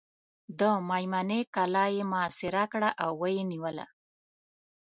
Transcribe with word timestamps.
د 0.59 0.61
مېمنې 0.89 1.41
کلا 1.55 1.85
یې 1.95 2.03
محاصره 2.11 2.63
کړه 2.71 2.89
او 3.03 3.11
ویې 3.21 3.43
نیوله. 3.51 3.85